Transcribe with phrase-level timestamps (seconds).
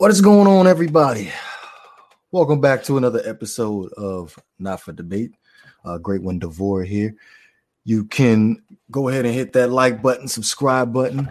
[0.00, 1.30] What is going on, everybody?
[2.32, 5.32] Welcome back to another episode of Not for Debate.
[5.84, 7.14] Uh, great one, Devore here.
[7.84, 11.30] You can go ahead and hit that like button, subscribe button,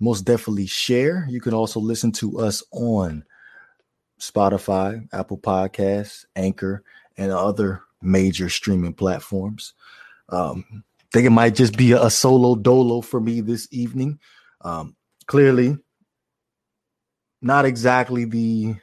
[0.00, 1.26] most definitely share.
[1.30, 3.24] You can also listen to us on
[4.20, 6.84] Spotify, Apple Podcasts, Anchor,
[7.16, 9.72] and other major streaming platforms.
[10.28, 14.18] Um, think it might just be a, a solo dolo for me this evening.
[14.60, 14.94] Um,
[15.26, 15.78] clearly,
[17.42, 18.76] not exactly the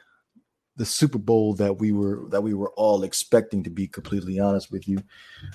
[0.76, 3.64] the Super Bowl that we were that we were all expecting.
[3.64, 5.02] To be completely honest with you,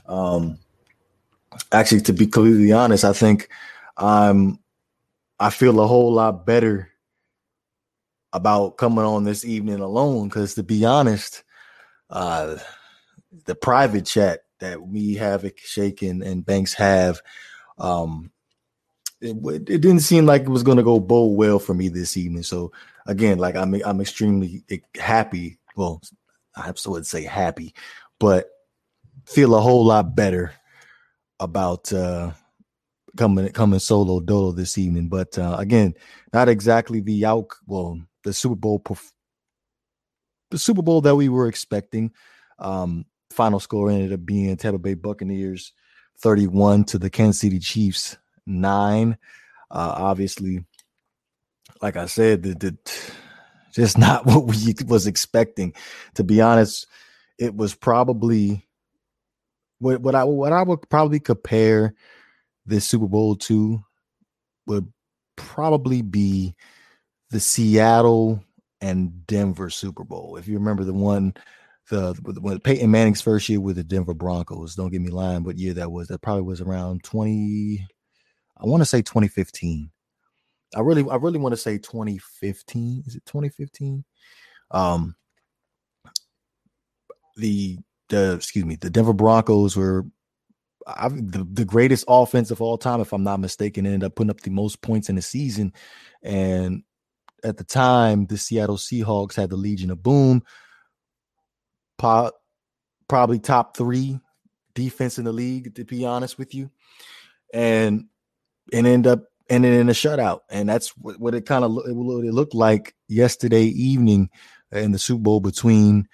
[0.06, 0.60] um,
[1.72, 3.50] actually, to be completely honest, I think
[3.98, 4.60] I'm
[5.40, 6.90] I feel a whole lot better
[8.34, 11.44] about coming on this evening alone because to be honest,
[12.10, 12.58] uh,
[13.46, 17.22] the private chat that we have, Shake and, and Banks have,
[17.78, 18.32] um,
[19.24, 22.18] it, it didn't seem like it was going to go bow well for me this
[22.18, 22.44] evening.
[22.44, 22.72] So
[23.06, 24.64] again, like I'm I'm extremely
[25.00, 25.60] happy.
[25.76, 26.02] Well,
[26.56, 27.74] I would say happy,
[28.20, 28.50] but
[29.26, 30.52] feel a whole lot better
[31.40, 32.32] about uh
[33.18, 35.08] coming coming solo dolo this evening.
[35.08, 35.94] But uh again,
[36.34, 39.12] not exactly the out well the Super Bowl perf-
[40.52, 42.12] the Super Bowl that we were expecting.
[42.60, 45.72] Um final score ended up being Tampa Bay Buccaneers
[46.20, 49.18] 31 to the Kansas City Chiefs 9.
[49.72, 50.66] Uh obviously
[51.82, 52.78] like I said, the, the
[53.74, 55.74] just not what we was expecting.
[56.16, 56.88] To be honest,
[57.38, 58.68] it was probably
[59.80, 61.94] what what I what I would probably compare
[62.66, 63.84] this Super Bowl to
[64.66, 64.92] would
[65.36, 66.56] probably be
[67.32, 68.44] the Seattle
[68.80, 70.38] and Denver Super Bowl.
[70.38, 71.34] If you remember the one,
[71.90, 74.76] the when Peyton Manning's first year with the Denver Broncos.
[74.76, 77.86] Don't get me lying, but year that was that probably was around twenty.
[78.64, 79.92] I want to say 2015.
[80.76, 83.04] I really, I really want to say 2015.
[83.06, 84.04] Is it 2015?
[84.72, 85.16] Um,
[87.38, 87.78] the
[88.10, 90.06] the excuse me, the Denver Broncos were
[90.88, 94.32] I, the, the greatest offense of all time, if I'm not mistaken, ended up putting
[94.32, 95.74] up the most points in the season.
[96.22, 96.84] And
[97.44, 100.44] at the time, the Seattle Seahawks had the Legion of Boom,
[101.98, 102.32] po-
[103.08, 104.20] probably top three
[104.74, 106.70] defense in the league, to be honest with you.
[107.54, 108.08] And
[108.72, 112.34] and end up ending in a shutout, and that's what, it kind of it, it
[112.34, 114.30] looked like yesterday evening
[114.72, 116.08] in the Super Bowl between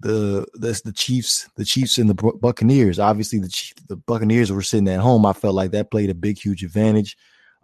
[0.00, 2.98] the the, the Chiefs, the Chiefs and the Buccaneers.
[2.98, 5.24] Obviously, the Chief, the Buccaneers were sitting at home.
[5.24, 7.16] I felt like that played a big, huge advantage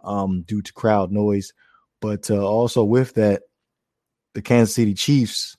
[0.03, 1.53] um, due to crowd noise,
[2.01, 3.43] but uh, also with that,
[4.33, 5.57] the Kansas City Chiefs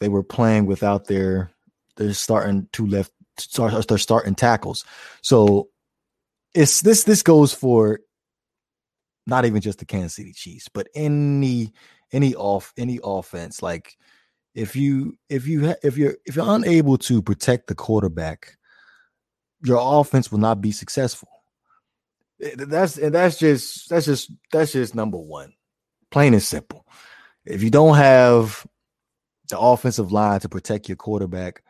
[0.00, 1.50] they were playing without their
[1.96, 4.84] their starting two left start their starting tackles.
[5.22, 5.68] So
[6.56, 8.00] it's this this goes for
[9.26, 11.72] not even just the Kansas City Chiefs, but any
[12.12, 13.62] any off any offense.
[13.62, 13.96] Like
[14.54, 18.56] if you if you if you're if you're unable to protect the quarterback,
[19.64, 21.28] your offense will not be successful.
[22.42, 25.52] Eh, that's and that's just that's just that's just number one,
[26.10, 26.86] plain and simple.
[27.44, 28.66] If you don't have
[29.50, 31.62] the offensive line to protect your quarterback,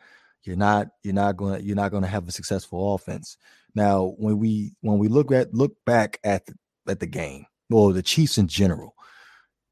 [0.43, 3.37] you're not you're not to you're not going to have a successful offense.
[3.77, 6.55] Now, when we when we look at look back at the,
[6.87, 7.45] at the game.
[7.69, 8.95] Well, the Chiefs in general.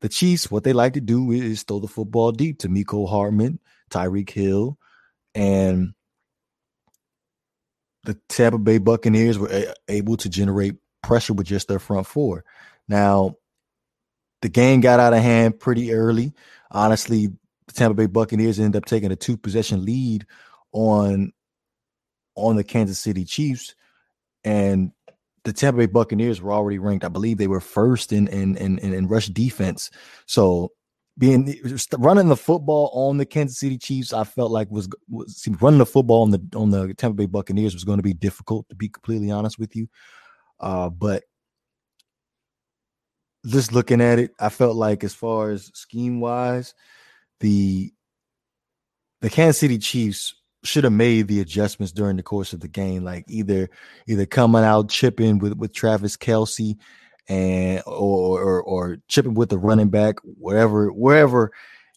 [0.01, 3.59] The Chiefs, what they like to do is throw the football deep to Mecole Hardman,
[3.89, 4.77] Tyreek Hill,
[5.33, 5.95] and
[8.03, 12.45] the Tampa Bay Buccaneers were able to generate pressure with just their front four.
[12.87, 13.37] Now,
[14.43, 16.31] the game got out of hand pretty early.
[16.69, 17.29] Honestly,
[17.65, 20.27] the Tampa Bay Buccaneers ended up taking a two possession lead
[20.73, 21.33] on
[22.35, 23.73] on the Kansas City Chiefs,
[24.45, 24.91] and
[25.43, 27.03] the Tampa Bay Buccaneers were already ranked.
[27.03, 29.91] I believe they were first in in in, in rush defense.
[30.25, 30.71] So
[31.17, 31.55] being
[31.97, 35.85] running the football on the Kansas City Chiefs, I felt like was, was running the
[35.85, 38.89] football on the on the Tampa Bay Buccaneers was going to be difficult to be
[38.89, 39.87] completely honest with you.
[40.59, 41.23] Uh, but
[43.45, 46.73] just looking at it, I felt like as far as scheme wise,
[47.39, 47.93] the
[49.21, 50.35] the Kansas City Chiefs
[50.65, 53.69] should have made the adjustments during the course of the game, like either
[54.07, 56.77] either coming out chipping with with Travis Kelce
[57.27, 61.51] and or or, or chipping with the running back, wherever wherever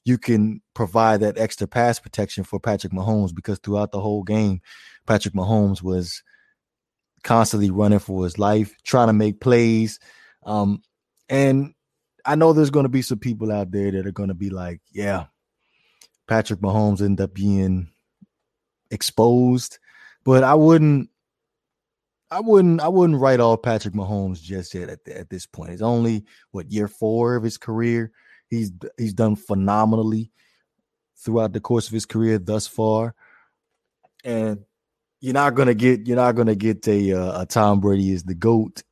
[0.05, 4.61] you can provide that extra pass protection for Patrick Mahomes because throughout the whole game,
[5.06, 6.23] Patrick Mahomes was
[7.25, 9.99] constantly running for his life, trying to make plays.
[10.47, 10.82] Um,
[11.29, 11.75] and
[12.25, 14.50] I know there's going to be some people out there that are going to be
[14.50, 15.26] like, yeah,
[16.26, 17.88] Patrick Mahomes ended up being
[18.90, 19.79] exposed,
[20.25, 21.11] but I wouldn't
[22.31, 25.70] I wouldn't I wouldn't write off Patrick Mahomes just yet at, at this point.
[25.70, 28.12] It's only what year four of his career.
[28.49, 30.31] He's he's done phenomenally
[31.17, 33.14] throughout the course of his career thus far,
[34.25, 34.64] and
[35.20, 38.35] you're not gonna get you're not gonna get a uh, a Tom Brady is the
[38.35, 38.82] goat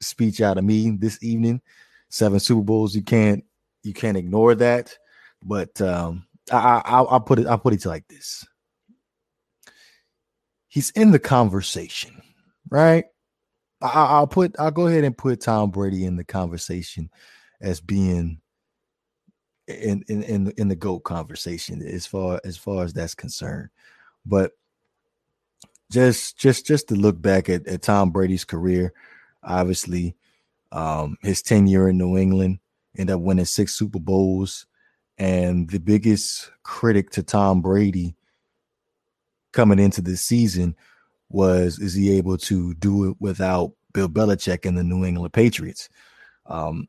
[0.00, 1.60] speech out of me this evening.
[2.08, 3.44] Seven Super Bowls, you can't
[3.82, 4.96] you can't ignore that.
[5.42, 8.44] But um, I, I I'll put it I'll put it like this.
[10.76, 12.20] He's in the conversation,
[12.68, 13.06] right?
[13.80, 17.08] I, will put I'll go ahead and put Tom Brady in the conversation
[17.62, 18.42] as being
[19.66, 23.70] in in in the, in the goat conversation as far as far as that's concerned.
[24.26, 24.52] But
[25.90, 28.92] just just just to look back at, at Tom Brady's career,
[29.42, 30.14] obviously,
[30.72, 32.58] um, his tenure in New England,
[32.98, 34.66] ended up winning six Super Bowls,
[35.16, 38.14] and the biggest critic to Tom Brady
[39.56, 40.76] coming into this season
[41.28, 45.88] was is he able to do it without Bill Belichick and the New England Patriots?
[46.44, 46.88] Um,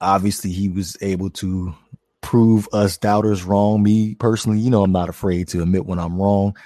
[0.00, 1.74] obviously, he was able to
[2.20, 3.82] prove us doubters wrong.
[3.82, 6.56] Me personally, you know, I'm not afraid to admit when I'm wrong,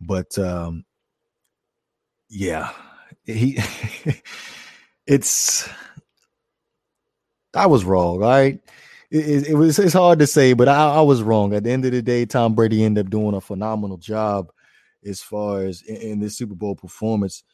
[0.00, 0.84] but um,
[2.28, 2.70] yeah,
[3.24, 3.58] he
[5.06, 5.68] it's
[7.54, 8.60] I was wrong, right?
[9.10, 11.54] It, it, it, was it's hard to say, but I, I, was wrong.
[11.54, 14.50] At the end of the day, Tom Brady ended up doing a phenomenal job
[15.06, 17.44] as far as in, in this Super Bowl performance,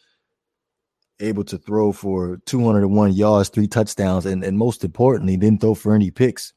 [1.21, 5.95] able to throw for 201 yards, three touchdowns, and, and most importantly, didn't throw for
[5.95, 6.53] any picks.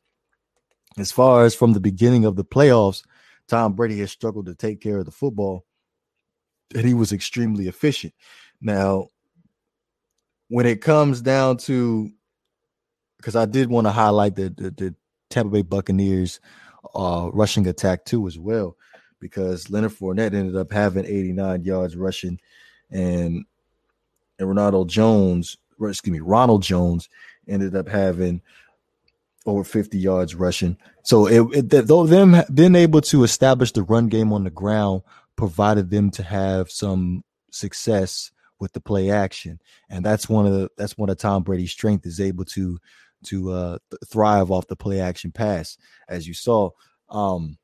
[0.98, 3.04] As far as from the beginning of the playoffs,
[3.48, 5.66] Tom Brady has struggled to take care of the football
[6.74, 8.14] and he was extremely efficient.
[8.62, 9.10] Now,
[10.48, 12.10] when it comes down to,
[13.18, 14.96] because I did want to highlight the, the, the
[15.30, 16.40] Tampa Bay Buccaneers
[16.96, 18.78] uh, rushing attack too as well,
[19.26, 22.40] because Leonard Fournette ended up having 89 yards rushing,
[22.92, 23.44] and
[24.38, 27.10] and Ronaldo Jones, excuse me, Ronald Jones
[27.48, 28.44] ended up having
[29.48, 30.78] over 50 yards rushing.
[31.02, 35.02] So it, it though them being able to establish the run game on the ground
[35.36, 38.30] provided them to have some success
[38.60, 42.06] with the play action, and that's one of the that's one of Tom Brady's strength
[42.06, 42.78] is able to
[43.24, 45.78] to uh, thrive off the play action pass,
[46.08, 46.70] as you saw.
[47.10, 47.58] Um,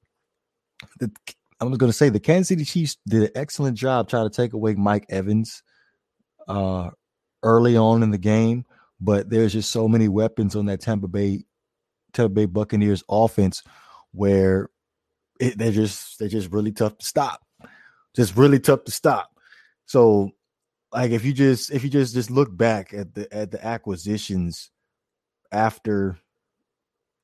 [0.99, 1.11] the,
[1.61, 4.35] I was going to say the Kansas City Chiefs did an excellent job trying to
[4.35, 5.63] take away Mike Evans
[6.47, 6.89] uh,
[7.43, 8.65] early on in the game,
[8.99, 11.45] but there's just so many weapons on that Tampa Bay
[12.13, 13.63] Tampa Bay Buccaneers offense
[14.11, 14.69] where
[15.39, 17.41] it, they're just they're just really tough to stop
[18.15, 19.31] just really tough to stop.
[19.85, 20.31] So,
[20.91, 24.71] like if you just if you just just look back at the at the acquisitions
[25.51, 26.17] after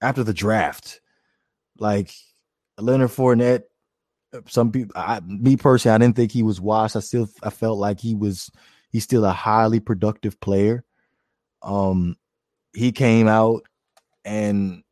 [0.01, 1.01] after the draft,
[1.77, 2.11] like
[2.77, 3.63] Leonard Fournette,
[4.47, 6.95] some people, I, me personally, I didn't think he was washed.
[6.95, 8.51] I still I felt like he was
[8.89, 10.83] he's still a highly productive player.
[11.61, 12.15] Um,
[12.73, 13.63] he came out
[14.23, 14.83] and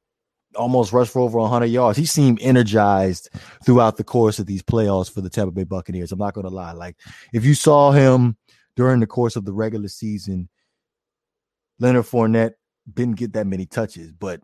[0.56, 1.98] almost rushed for over 100 yards.
[1.98, 3.30] He seemed energized
[3.66, 6.12] throughout the course of these playoffs for the Tampa Bay Buccaneers.
[6.12, 6.72] I'm not going to lie.
[6.72, 6.98] Like,
[7.34, 8.38] if you saw him
[8.76, 10.50] during the course of the regular season,
[11.80, 12.54] Leonard Fournette
[12.92, 14.42] didn't get that many touches, but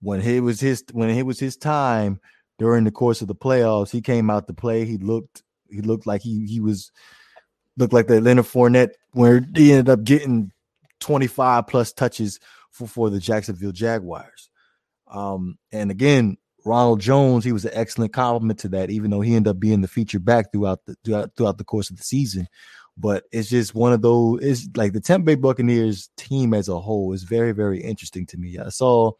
[0.00, 2.20] when it was his when it was his time
[2.60, 4.84] during the course of the playoffs, he came out to play.
[4.84, 6.92] He looked he looked like he he was
[7.78, 10.52] looked like the Leonard Fournette where he ended up getting
[11.00, 12.38] 25 plus touches
[12.70, 14.50] for, for the Jacksonville Jaguars.
[15.08, 16.36] Um, and again,
[16.66, 19.80] Ronald Jones, he was an excellent compliment to that, even though he ended up being
[19.80, 22.46] the feature back throughout the throughout, throughout the course of the season.
[22.98, 24.40] But it's just one of those.
[24.42, 28.36] It's like the Tampa Bay Buccaneers team as a whole is very, very interesting to
[28.36, 28.58] me.
[28.58, 29.12] I saw,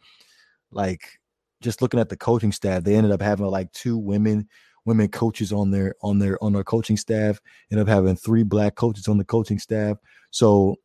[0.69, 1.19] like,
[1.61, 4.47] just looking at the coaching staff, they ended up having like two women
[4.85, 7.39] women coaches on their on their on their coaching staff.
[7.71, 9.97] Ended up having three black coaches on the coaching staff.
[10.31, 10.75] So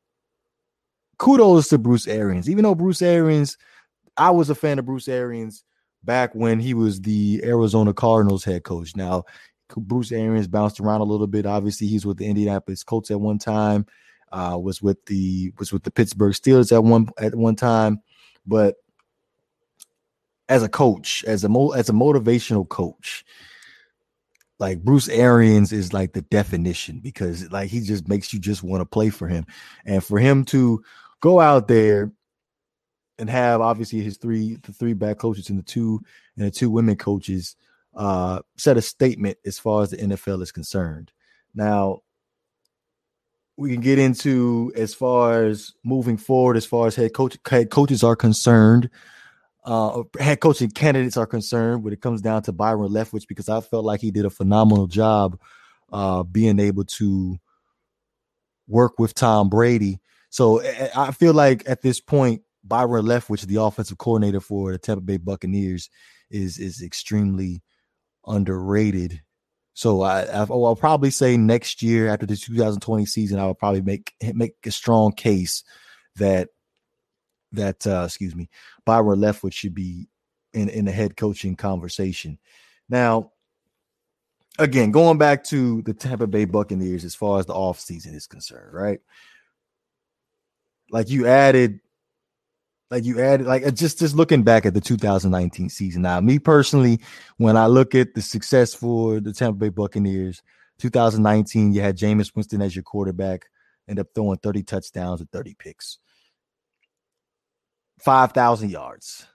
[1.18, 3.56] kudos to Bruce Arians, even though Bruce Arians
[4.16, 5.64] I was a fan of Bruce Arians
[6.04, 8.96] back when he was the Arizona Cardinals head coach.
[8.96, 9.24] Now,
[9.76, 11.44] Bruce Arians bounced around a little bit.
[11.44, 13.86] Obviously, he's with the Indianapolis Colts at one time.
[14.32, 18.00] Uh, was with the was with the Pittsburgh Steelers at one at one time,
[18.46, 18.74] but
[20.48, 23.24] as a coach, as a mo- as a motivational coach,
[24.58, 28.80] like Bruce Arians is like the definition because like he just makes you just want
[28.80, 29.46] to play for him,
[29.84, 30.82] and for him to
[31.20, 32.12] go out there
[33.18, 36.00] and have obviously his three the three back coaches and the two
[36.36, 37.56] and the two women coaches
[37.94, 41.12] uh set a statement as far as the NFL is concerned.
[41.54, 42.02] Now
[43.56, 47.70] we can get into as far as moving forward, as far as head coach head
[47.70, 48.90] coaches are concerned,
[49.66, 53.60] uh head coaching candidates are concerned when it comes down to Byron Leftwich, because I
[53.60, 55.38] felt like he did a phenomenal job
[55.92, 57.36] uh being able to
[58.68, 60.00] work with Tom Brady.
[60.30, 60.62] So
[60.96, 65.16] I feel like at this point Byron Leftwich, the offensive coordinator for the Tampa Bay
[65.18, 65.90] Buccaneers,
[66.30, 67.62] is is extremely
[68.26, 69.22] underrated.
[69.74, 73.82] So I, I will probably say next year after the 2020 season, I will probably
[73.82, 75.62] make make a strong case
[76.16, 76.48] that
[77.56, 78.48] that uh, excuse me,
[78.84, 80.08] Byron Leftwich should be
[80.52, 82.38] in in the head coaching conversation.
[82.88, 83.32] Now,
[84.58, 88.72] again, going back to the Tampa Bay Buccaneers as far as the offseason is concerned,
[88.72, 89.00] right?
[90.90, 91.80] Like you added
[92.90, 97.00] like you added like just just looking back at the 2019 season now me personally
[97.38, 100.42] when i look at the success for the tampa bay buccaneers
[100.78, 103.46] 2019 you had Jameis winston as your quarterback
[103.88, 105.98] end up throwing 30 touchdowns and 30 picks
[107.98, 109.26] 5000 yards.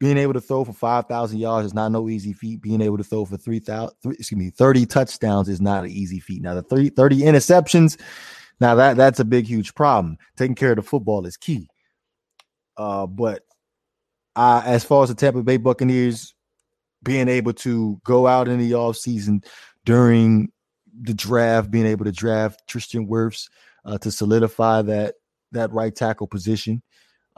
[0.00, 2.62] Being able to throw for 5000 yards is not no easy feat.
[2.62, 6.42] Being able to throw for 3000 excuse me 30 touchdowns is not an easy feat.
[6.42, 8.00] Now the 30, 30 interceptions
[8.60, 10.18] now that that's a big huge problem.
[10.36, 11.68] Taking care of the football is key.
[12.76, 13.42] Uh, but
[14.36, 16.34] uh, as far as the Tampa Bay Buccaneers
[17.02, 19.44] being able to go out in the offseason
[19.84, 20.50] during
[21.00, 23.48] the draft, being able to draft Tristan Wirfs
[23.84, 25.14] uh, to solidify that
[25.52, 26.82] that right tackle position.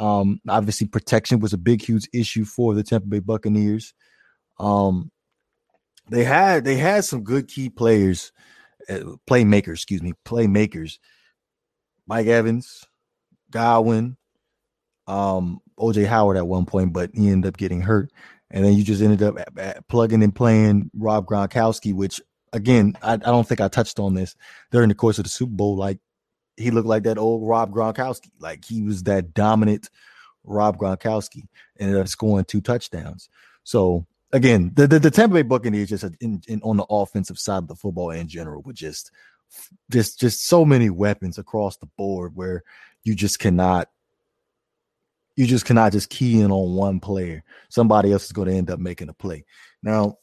[0.01, 3.93] Um, obviously, protection was a big, huge issue for the Tampa Bay Buccaneers.
[4.59, 5.11] Um,
[6.09, 8.33] they had they had some good key players,
[8.89, 10.99] uh, playmakers, excuse me, playmakers.
[12.07, 12.85] Mike Evans,
[13.51, 14.17] Godwin,
[15.07, 18.11] um, OJ Howard at one point, but he ended up getting hurt.
[18.51, 19.37] And then you just ended up
[19.89, 22.21] plugging and playing Rob Gronkowski, which
[22.53, 24.35] again, I, I don't think I touched on this
[24.73, 25.77] during the course of the Super Bowl.
[25.77, 25.99] Like
[26.61, 28.31] he looked like that old Rob Gronkowski.
[28.39, 29.91] Like he was that dominant
[30.45, 31.43] Rob Gronkowski,
[31.79, 33.29] ended up scoring two touchdowns.
[33.65, 37.59] So again, the the, the Tampa Bay Buccaneers just in, in, on the offensive side
[37.59, 39.11] of the football in general with just
[39.91, 42.63] just just so many weapons across the board where
[43.03, 43.89] you just cannot
[45.37, 47.43] you just cannot just key in on one player.
[47.69, 49.45] Somebody else is going to end up making a play.
[49.83, 50.19] Now,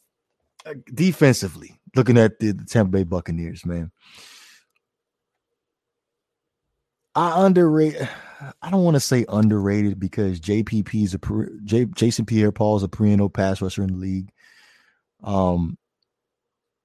[0.65, 3.91] uh, defensively, looking at the, the Tampa Bay Buccaneers, man,
[7.17, 7.95] I underrate.
[8.61, 12.87] I don't want to say underrated because JPP is a J, Jason Pierre-Paul is a
[12.87, 14.29] perennial pass rusher in the league.
[15.23, 15.79] Um,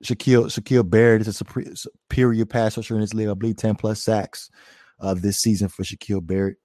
[0.02, 3.28] Shaquille Shaquille Barrett is a superior pass rusher in this league.
[3.28, 4.50] I believe ten plus sacks
[5.00, 6.56] uh, this season for Shaquille Barrett.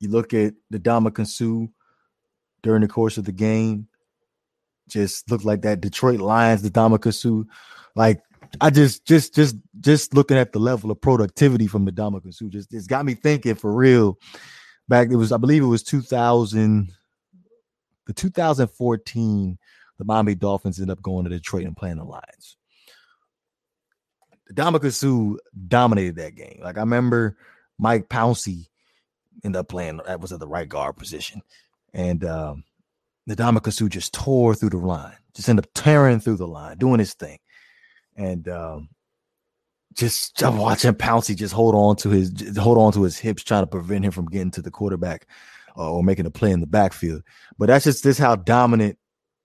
[0.00, 1.66] You look at the Dama Suh
[2.64, 3.86] during the course of the game,
[4.88, 7.44] just looked like that Detroit Lions, the Dama Suh.
[7.94, 8.20] Like
[8.60, 12.48] I just just just just looking at the level of productivity from the Ndamukong Suh,
[12.48, 14.18] just it's got me thinking for real.
[14.88, 16.92] Back it was, I believe it was 2000,
[18.06, 19.58] the 2014,
[19.98, 22.56] the Miami Dolphins ended up going to Detroit and playing the Lions.
[24.46, 26.60] The Ndamukong Suh dominated that game.
[26.62, 27.36] Like I remember
[27.78, 28.68] Mike Pouncey
[29.42, 31.40] ended up playing that was at the right guard position.
[31.94, 32.64] And um
[33.28, 36.98] Ndamukong Suh just tore through the line, just ended up tearing through the line, doing
[36.98, 37.38] his thing.
[38.16, 38.88] And um
[39.94, 43.66] just watching Pouncey just hold on to his hold on to his hips, trying to
[43.68, 45.26] prevent him from getting to the quarterback
[45.76, 47.22] uh, or making a play in the backfield.
[47.58, 48.98] But that's just this how dominant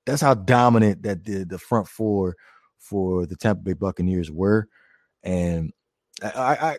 [0.05, 2.35] that's how dominant that the, the front four
[2.79, 4.67] for the Tampa Bay Buccaneers were.
[5.23, 5.71] And
[6.23, 6.77] I, I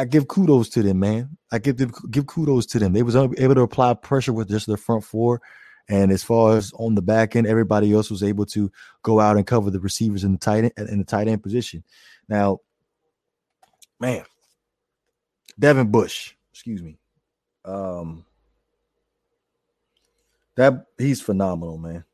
[0.00, 1.36] I give kudos to them, man.
[1.52, 2.92] I give them give kudos to them.
[2.92, 5.42] They was able to apply pressure with just their front four,
[5.88, 8.70] and as far as on the back end, everybody else was able to
[9.02, 11.82] go out and cover the receivers in the tight end, in the tight end position.
[12.28, 12.60] Now,
[13.98, 14.24] man,
[15.58, 16.98] Devin Bush, excuse me,
[17.64, 18.24] um,
[20.56, 22.04] that he's phenomenal, man.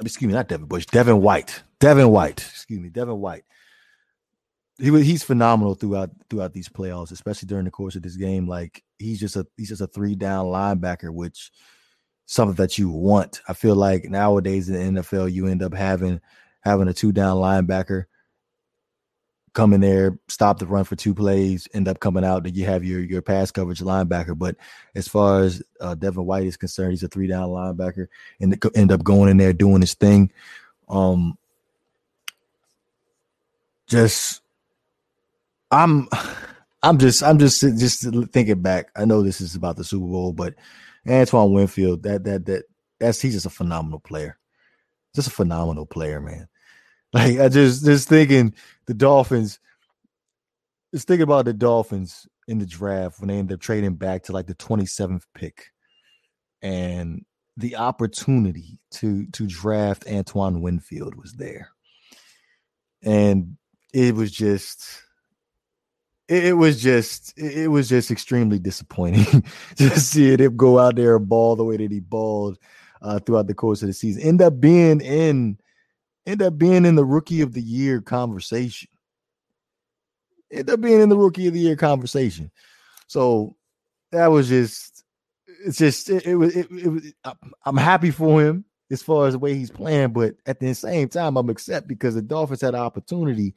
[0.00, 3.44] Excuse me, not Devin Bush, Devin White, Devin White, excuse me, Devin White
[4.78, 8.46] he he's phenomenal throughout throughout these playoffs, especially during the course of this game.
[8.46, 11.50] Like he's just a he's just a three down linebacker, which
[12.28, 13.40] something that you want.
[13.48, 16.20] I feel like nowadays in the NFL, you end up having
[16.60, 18.04] having a two down linebacker
[19.54, 22.66] come in there, stop the run for two plays, end up coming out, and you
[22.66, 24.38] have your your pass coverage linebacker.
[24.38, 24.56] But
[24.94, 28.08] as far as uh, Devin White is concerned, he's a three down linebacker,
[28.40, 30.30] and end up going in there doing his thing.
[30.88, 31.38] Um,
[33.86, 34.42] just
[35.70, 36.08] I'm
[36.82, 38.90] I'm just I'm just just thinking back.
[38.94, 40.54] I know this is about the Super Bowl, but
[41.08, 42.64] Antoine Winfield, that that that
[43.00, 44.38] that's he's just a phenomenal player.
[45.14, 46.48] Just a phenomenal player, man.
[47.14, 48.52] Like I just just thinking
[48.84, 49.60] the Dolphins,
[50.92, 54.32] just thinking about the Dolphins in the draft when they ended up trading back to
[54.32, 55.68] like the 27th pick
[56.60, 57.24] and
[57.56, 61.70] the opportunity to to draft Antoine Winfield was there.
[63.02, 63.56] And
[63.94, 65.02] it was just
[66.28, 69.44] it, it was just it was just extremely disappointing
[69.76, 72.58] to see him go out there and ball the way that he balled
[73.02, 74.22] uh, throughout the course of the season.
[74.22, 75.58] End up being in
[76.26, 78.88] end up being in the rookie of the year conversation.
[80.50, 82.50] End up being in the rookie of the year conversation.
[83.06, 83.56] So
[84.12, 85.04] that was just
[85.64, 87.12] it's just it, it was it, it was
[87.64, 91.08] I'm happy for him as far as the way he's playing, but at the same
[91.08, 93.54] time, I'm upset because the Dolphins had an opportunity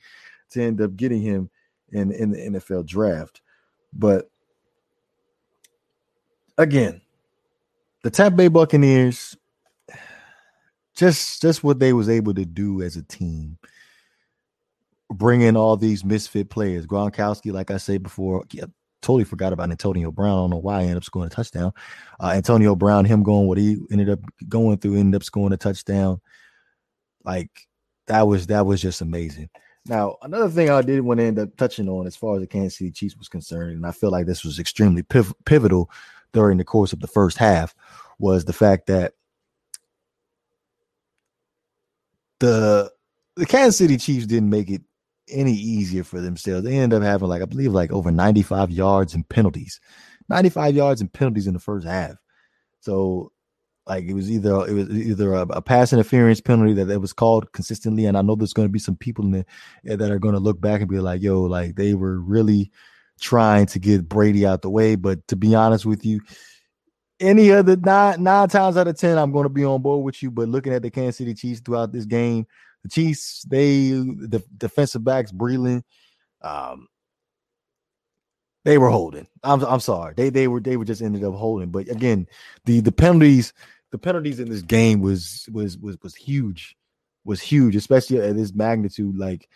[0.51, 1.50] to end up getting him
[1.91, 3.41] in in the NFL draft.
[3.93, 4.29] But
[6.57, 7.01] again,
[8.03, 9.38] the Tampa Bay Buccaneers
[10.95, 13.57] just just what they was able to do as a team.
[15.12, 16.86] Bring in all these misfit players.
[16.86, 18.65] Gronkowski like i said before yeah,
[19.01, 20.31] totally forgot about antonio brown.
[20.31, 21.74] I don't know why i ended up scoring a touchdown.
[22.19, 25.57] Uh, antonio brown him going what he ended up going through ended up scoring a
[25.57, 26.21] touchdown.
[27.24, 27.51] Like
[28.07, 29.50] that was that was just amazing
[29.85, 32.47] now, another thing I did want to end up touching on as far as the
[32.47, 35.89] Kansas City Chiefs was concerned, and I feel like this was extremely piv- pivotal
[36.33, 37.75] during the course of the first half,
[38.19, 39.13] was the fact that
[42.39, 42.91] the
[43.35, 44.81] the Kansas City Chiefs didn't make it
[45.29, 46.63] any easier for themselves.
[46.63, 49.79] They ended up having like I believe like over 95 yards and penalties.
[50.29, 52.15] 95 yards and penalties in the first half.
[52.81, 53.31] So
[53.88, 57.13] like it was either it was either a, a pass interference penalty that, that was
[57.13, 59.45] called consistently, and I know there's going to be some people in the,
[59.88, 62.71] eh, that are going to look back and be like, "Yo, like they were really
[63.19, 66.21] trying to get Brady out the way." But to be honest with you,
[67.19, 70.21] any other nine nine times out of ten, I'm going to be on board with
[70.21, 70.29] you.
[70.29, 72.45] But looking at the Kansas City Chiefs throughout this game,
[72.83, 75.81] the Chiefs, they the defensive backs, Breeland,
[76.43, 76.88] um,
[78.63, 79.27] they were holding.
[79.44, 80.13] I'm I'm sorry.
[80.15, 81.70] They they were they were just ended up holding.
[81.70, 82.27] But again,
[82.65, 83.53] the the penalties
[83.91, 86.75] the penalties in this game was was was was huge.
[87.24, 89.18] Was huge, especially at this magnitude.
[89.18, 89.48] Like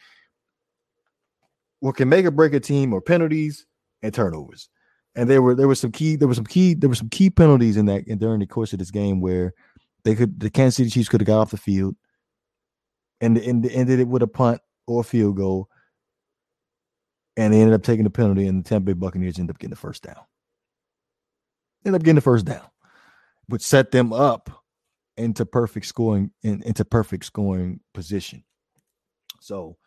[1.80, 3.66] what can make or break a team or penalties
[4.02, 4.70] and turnovers.
[5.16, 7.30] And there were there were some key there were some key there were some key
[7.30, 9.54] penalties in that and during the course of this game where
[10.04, 11.96] they could the Kansas City Chiefs could have got off the field
[13.22, 15.70] and, and ended it with a punt or a field goal
[17.38, 19.72] and they ended up taking the penalty, and the Tampa Bay Buccaneers ended up getting
[19.72, 20.20] the first down.
[21.86, 22.66] Ended up getting the first down,
[23.48, 24.50] which set them up
[25.18, 28.44] into perfect scoring in, into perfect scoring position.
[29.40, 29.78] So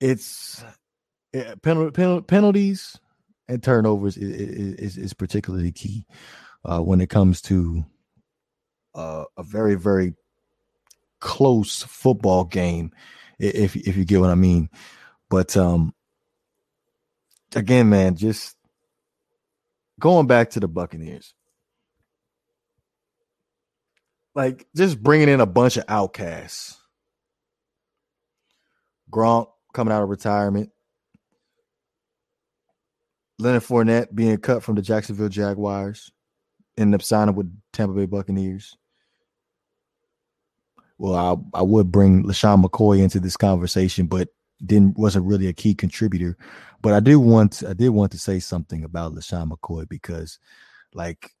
[0.00, 0.64] it's
[1.62, 2.98] penalty, penalties
[3.48, 6.04] and turnovers is, is, is particularly key
[6.64, 7.84] uh, when it comes to
[8.94, 10.14] uh, a very very
[11.20, 12.92] close football game,
[13.38, 14.68] if if you get what I mean.
[15.30, 15.94] But um
[17.54, 18.56] again, man, just
[20.00, 21.34] going back to the Buccaneers.
[24.34, 26.76] Like just bringing in a bunch of outcasts.
[29.10, 30.70] Gronk coming out of retirement.
[33.38, 36.10] Leonard Fournette being cut from the Jacksonville Jaguars,
[36.76, 38.76] ended up signing with Tampa Bay Buccaneers.
[40.98, 44.28] Well, I, I would bring LeSean McCoy into this conversation, but
[44.64, 46.36] didn't wasn't really a key contributor.
[46.82, 50.38] But I do want I did want to say something about LeSean McCoy because
[50.94, 51.32] like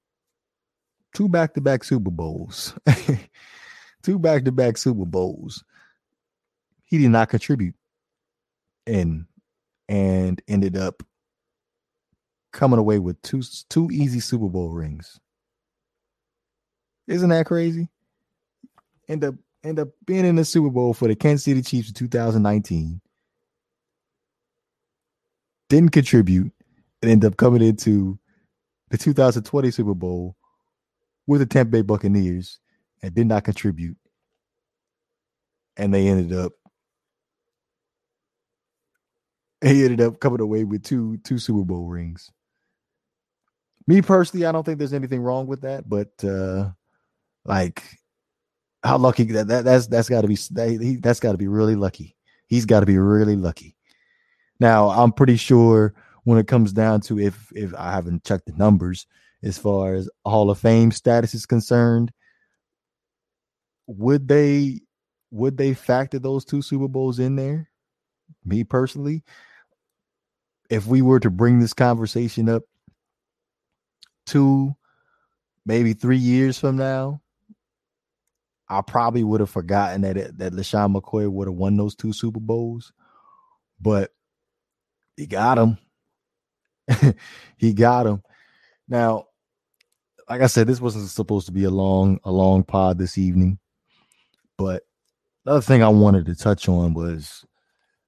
[1.14, 2.74] two back to back Super Bowls,
[4.02, 5.64] two back to back Super Bowls,
[6.84, 7.74] he did not contribute
[8.86, 9.26] and
[9.88, 11.02] and ended up
[12.52, 15.18] coming away with two two easy Super Bowl rings.
[17.06, 17.88] Isn't that crazy?
[19.08, 21.94] End up end up being in the Super Bowl for the Kansas City Chiefs in
[21.94, 23.00] 2019
[25.68, 26.52] didn't contribute
[27.02, 28.18] and end up coming into
[28.90, 30.36] the 2020 Super Bowl
[31.26, 32.58] with the Tampa Bay Buccaneers
[33.02, 33.96] and did not contribute.
[35.76, 36.52] And they ended up
[39.60, 42.30] he ended up coming away with two two Super Bowl rings.
[43.86, 46.70] Me personally, I don't think there's anything wrong with that, but uh
[47.44, 47.82] like
[48.82, 51.76] how lucky that, that that's that's got to be that, that's got to be really
[51.76, 52.16] lucky.
[52.46, 53.77] He's got to be really lucky.
[54.60, 55.94] Now, I'm pretty sure
[56.24, 59.06] when it comes down to if if I haven't checked the numbers
[59.42, 62.12] as far as Hall of Fame status is concerned,
[63.86, 64.80] would they
[65.30, 67.70] would they factor those two Super Bowls in there?
[68.44, 69.22] Me personally,
[70.70, 72.62] if we were to bring this conversation up
[74.26, 74.74] two,
[75.64, 77.20] maybe three years from now,
[78.68, 82.12] I probably would have forgotten that it, that LeSean McCoy would have won those two
[82.12, 82.92] Super Bowls.
[83.80, 84.10] But
[85.18, 85.78] he got him.
[87.56, 88.22] he got him.
[88.88, 89.24] Now,
[90.30, 93.58] like I said, this wasn't supposed to be a long, a long pod this evening.
[94.56, 94.84] But
[95.44, 97.44] another thing I wanted to touch on was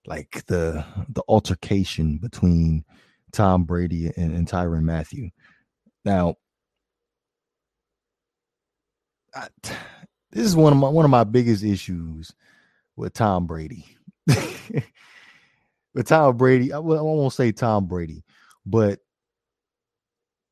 [0.06, 2.84] like the the altercation between
[3.32, 5.30] Tom Brady and, and Tyrann Mathieu.
[6.04, 6.36] Now,
[9.34, 9.48] I,
[10.30, 12.32] this is one of my one of my biggest issues
[12.96, 13.84] with Tom Brady.
[15.94, 18.24] with Tom Brady, I, I won't say Tom Brady,
[18.64, 19.00] but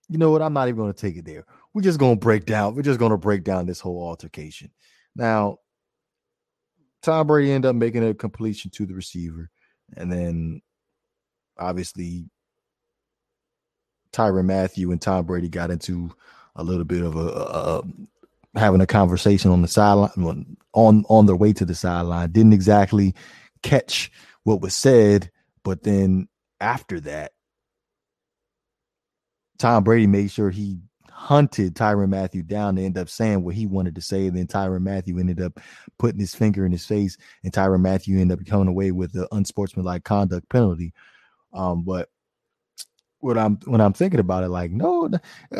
[0.09, 0.43] you know what?
[0.43, 1.45] I'm not even going to take it there.
[1.75, 2.75] We're just going to break down.
[2.75, 4.71] We're just going to break down this whole altercation.
[5.15, 5.59] Now,
[7.03, 9.51] Tom Brady ended up making a completion to the receiver,
[9.97, 10.63] and then
[11.59, 12.31] obviously
[14.13, 16.11] Tyrann Mathieu and Tom Brady got into
[16.57, 17.83] a little bit of a, a, a
[18.59, 22.33] having a conversation on the sideline on on their way to the sideline.
[22.33, 23.15] Didn't exactly
[23.63, 24.11] catch
[24.49, 25.31] what was said,
[25.63, 26.27] but then
[26.59, 27.33] after that,
[29.59, 30.79] Tom Brady made sure he
[31.11, 34.27] hunted Tyrann Mathieu down to end up saying what he wanted to say.
[34.27, 35.61] And then Tyrann Mathieu ended up
[35.99, 39.29] putting his finger in his face, and Tyrann Mathieu ended up coming away with the
[39.33, 40.95] unsportsmanlike conduct penalty.
[41.53, 42.09] Um, but
[43.19, 45.11] what I'm when I'm thinking about it, like no,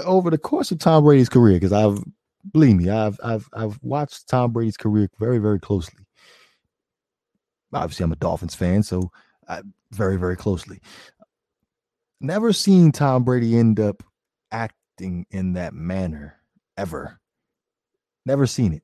[0.03, 2.03] over the course of Tom Brady's career, because I've
[2.55, 6.05] believe me, I've I've I've watched Tom Brady's career very very closely.
[7.73, 9.11] Obviously, I'm a Dolphins fan, so
[9.49, 10.81] I, very very closely.
[12.21, 14.03] Never seen Tom Brady end up
[14.51, 16.37] acting in that manner
[16.77, 17.21] ever.
[18.27, 18.83] Never seen it.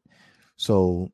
[0.56, 1.10] So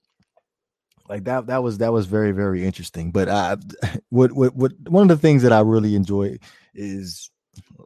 [1.10, 3.56] like that that was that was very very interesting but uh
[4.10, 6.38] what what what one of the things that i really enjoy
[6.74, 7.30] is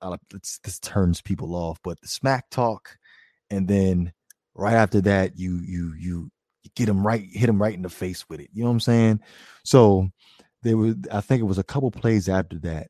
[0.03, 2.99] uh, this turns people off but the smack talk
[3.51, 4.13] and then
[4.55, 6.31] right after that you you you
[6.75, 8.81] get him right hit him right in the face with it you know what i'm
[8.81, 9.21] saying
[9.65, 10.09] so
[10.63, 12.89] there was i think it was a couple plays after that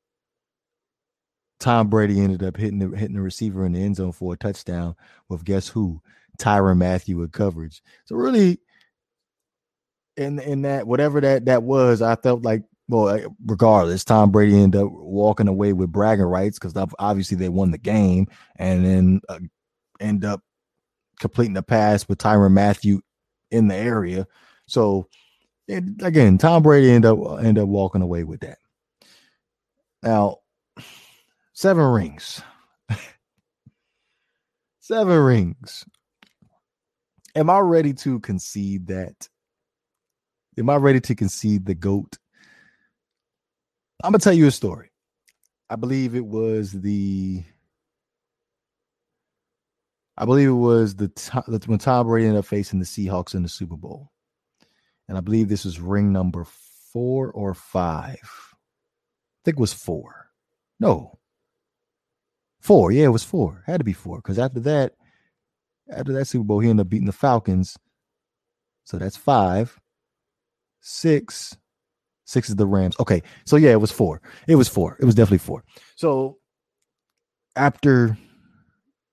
[1.61, 4.37] Tom Brady ended up hitting the hitting the receiver in the end zone for a
[4.37, 4.95] touchdown
[5.29, 6.03] with guess who?
[6.39, 7.83] Tyrann Mathieu with coverage.
[8.07, 8.59] So really,
[10.17, 14.83] in in that whatever that that was, I felt like well, regardless, Tom Brady ended
[14.83, 19.39] up walking away with bragging rights because obviously they won the game, and then uh,
[20.01, 20.43] end up
[21.21, 23.01] completing the pass with Tyrann Mathieu
[23.55, 24.27] in the area.
[24.67, 25.09] So
[25.69, 28.59] it, again, Tom Brady ended up ended up walking away with that.
[30.03, 30.39] Now
[31.57, 32.43] Seven rings.
[34.81, 35.85] Seven rings.
[37.37, 39.29] Am I ready to concede that?
[40.59, 42.19] Am I ready to concede the GOAT?
[44.03, 44.91] I'm going to tell you a story.
[45.71, 47.45] I believe it was the.
[50.17, 51.11] I believe it was the
[51.67, 54.13] when Tom Brady ended up facing the Seahawks in the Super Bowl,
[55.09, 56.45] and I believe this was ring number
[56.93, 58.19] four or five.
[58.23, 60.31] I think it was four.
[60.81, 61.19] No,
[62.65, 63.63] Four, yeah, it was four.
[63.67, 64.95] Had to be four because after that,
[65.91, 67.77] after that Super Bowl, he ended up beating the Falcons.
[68.85, 69.79] So that's five,
[70.81, 71.59] six,
[72.25, 72.97] six is the Rams.
[72.99, 74.23] Okay, so yeah, it was four.
[74.49, 74.97] It was four.
[74.99, 75.63] It was definitely four.
[75.95, 76.39] So
[77.55, 78.17] after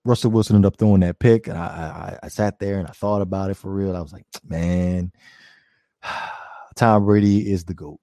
[0.04, 2.92] Russell Wilson ended up throwing that pick, and I, I, I sat there and I
[2.92, 3.96] thought about it for real.
[3.96, 5.12] I was like, man,
[6.76, 8.00] Tom Brady is the goat.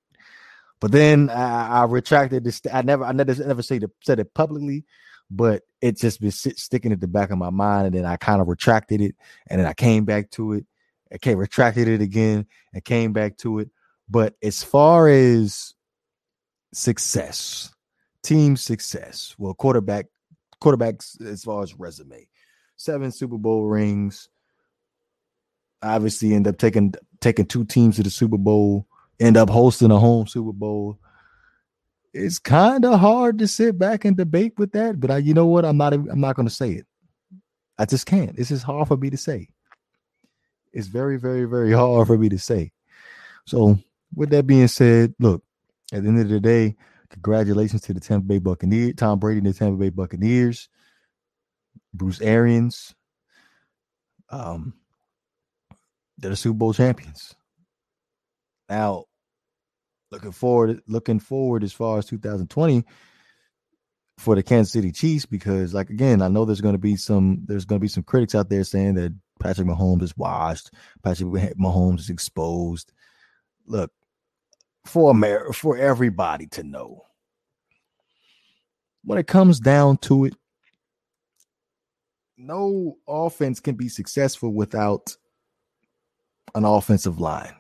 [0.80, 2.62] But then I, I retracted this.
[2.72, 4.86] I never, I never, never say the, said it publicly
[5.30, 7.88] but it just been sit, sticking at the back of my mind.
[7.88, 9.16] And then I kind of retracted it,
[9.48, 10.66] and then I came back to it.
[11.12, 13.70] I came retracted it again and came back to it.
[14.10, 15.74] But as far as
[16.74, 17.74] success,
[18.24, 20.08] team success, well, quarterback,
[20.62, 22.28] quarterbacks as far as resume,
[22.78, 24.30] seven Super Bowl rings.
[25.82, 28.88] Obviously, end up taking taking two teams to the Super Bowl.
[29.20, 31.00] End up hosting a home Super Bowl
[32.14, 35.00] it's kind of hard to sit back and debate with that.
[35.00, 35.66] But I, you know what?
[35.66, 35.94] I'm not.
[35.94, 36.86] I'm not going to say it.
[37.78, 38.36] I just can't.
[38.36, 39.50] This is hard for me to say.
[40.74, 42.72] It's very, very, very hard for me to say.
[43.46, 43.80] So,
[44.14, 45.44] with that being said, look.
[45.92, 46.76] At the end of the day,
[47.10, 50.70] congratulations to the Tampa Bay Buccaneers, Tom Brady and the Tampa Bay Buccaneers,
[51.94, 52.96] Bruce Arians.
[54.30, 54.74] Um,
[56.18, 57.36] they're the Super Bowl champions.
[58.70, 59.06] Now,
[60.12, 62.84] looking forward looking forward as far as 2020
[64.18, 67.44] for the Kansas City Chiefs because like again I know there's going to be some
[67.46, 70.72] there's going to be some critics out there saying that Patrick Mahomes is washed
[71.04, 72.92] Patrick Mahomes is exposed
[73.66, 73.92] look
[74.90, 77.06] for for everybody to know.
[79.04, 80.36] When it comes down to it
[82.40, 85.16] no offense can be successful without
[86.56, 87.54] an offensive line.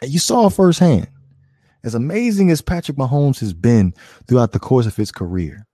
[0.00, 1.08] And you saw firsthand.
[1.84, 3.92] As amazing as Patrick Mahomes has been
[4.26, 5.66] throughout the course of his career,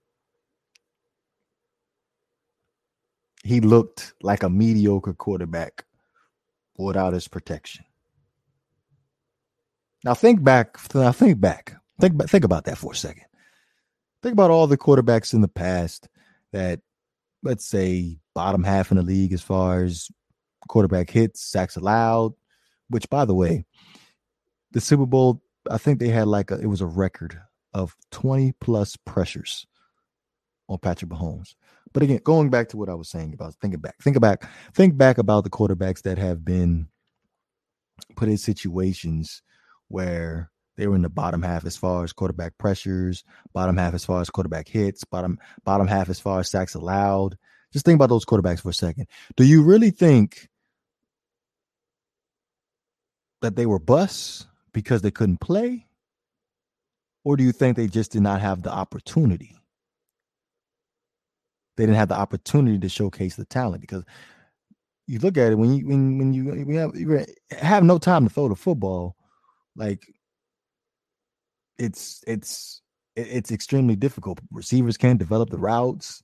[3.43, 5.85] he looked like a mediocre quarterback
[6.77, 7.85] without his protection.
[10.03, 10.77] Now think back.
[10.93, 13.25] Now think back Think think about that for a second.
[14.23, 16.07] Think about all the quarterbacks in the past
[16.51, 16.79] that,
[17.43, 20.09] let's say, bottom half in the league as far as
[20.67, 22.33] quarterback hits, sacks allowed.
[22.89, 23.65] Which, by the way,
[24.71, 27.39] the Super Bowl, I think they had like a, it was a record
[27.73, 29.67] of 20 plus pressures
[30.67, 31.55] on Patrick Mahomes.
[31.93, 34.97] But again, going back to what I was saying about thinking back, think back, think
[34.97, 36.87] back about the quarterbacks that have been
[38.15, 39.43] put in situations
[39.89, 44.05] where they were in the bottom half as far as quarterback pressures, bottom half as
[44.05, 47.37] far as quarterback hits, bottom bottom half as far as sacks allowed.
[47.73, 49.07] Just think about those quarterbacks for a second.
[49.35, 50.47] Do you really think
[53.41, 55.85] that they were busts because they couldn't play?
[57.23, 59.55] Or do you think they just did not have the opportunity?
[61.77, 64.03] They didn't have the opportunity to showcase the talent because
[65.07, 68.27] you look at it when you when when you, you have you have no time
[68.27, 69.15] to throw the football,
[69.79, 70.13] like
[71.77, 72.81] it's it's
[73.15, 74.39] it's extremely difficult.
[74.51, 76.21] Receivers can't develop the routes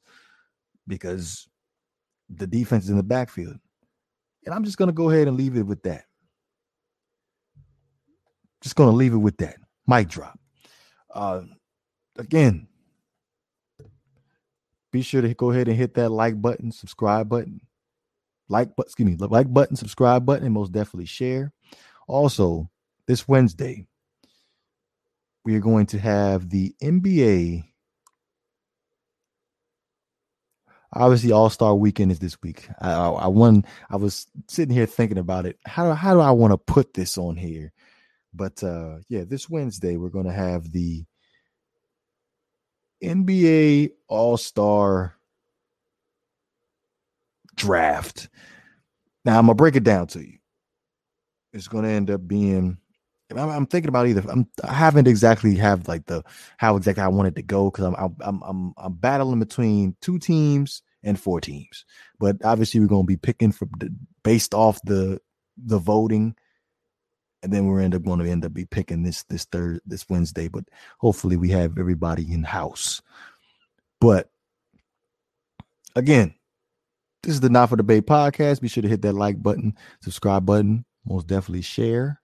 [0.88, 1.48] because
[2.30, 3.58] the defense is in the backfield.
[4.46, 6.04] And I'm just gonna go ahead and leave it with that.
[8.62, 9.56] Just gonna leave it with that.
[9.88, 10.38] Mic drop.
[11.14, 11.42] Uh,
[12.18, 12.68] again,
[14.92, 17.62] be sure to go ahead and hit that like button, subscribe button,
[18.50, 21.54] like, but excuse me, like button, subscribe button, and most definitely share.
[22.08, 22.70] Also,
[23.08, 23.86] this Wednesday,
[25.44, 27.66] we are going to have the NBA.
[30.94, 32.68] Obviously, All Star Weekend is this week.
[32.80, 33.66] I, I, I won.
[33.90, 35.60] I was sitting here thinking about it.
[35.66, 37.74] How how do I want to put this on here?
[38.34, 41.06] But uh, yeah, this Wednesday we're going to have the
[43.04, 45.16] NBA All Star
[47.56, 48.30] draft.
[49.26, 50.38] Now I'm gonna break it down to you.
[51.54, 52.78] It's going to end up being.
[53.32, 54.24] I'm, thinking about either.
[54.30, 54.48] I'm.
[54.64, 56.24] I haven't exactly have like the
[56.58, 60.84] how exactly I wanted to go because I'm, I'm I'm I'm battling between two teams
[61.04, 61.86] and four teams.
[62.20, 65.20] But obviously we're going to be picking from the, based off the
[65.58, 66.36] the voting
[67.46, 70.10] and then we're end up going to end up be picking this this third this
[70.10, 70.48] Wednesday.
[70.48, 70.66] But
[71.00, 73.04] hopefully we have everybody in house.
[74.02, 74.30] But
[75.96, 76.34] again,
[77.22, 78.62] this is the Not for Debate podcast.
[78.62, 82.20] Be sure to hit that like button, subscribe button, most definitely share.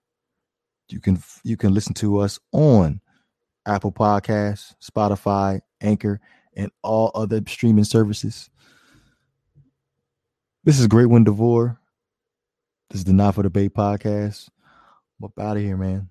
[0.92, 3.00] You can you can listen to us on
[3.66, 6.20] Apple Podcasts, Spotify, Anchor,
[6.54, 8.50] and all other streaming services.
[10.64, 11.80] This is Great One Devore.
[12.90, 14.48] This is the Not for Debate podcast.
[15.18, 16.08] I'm up out of here, man.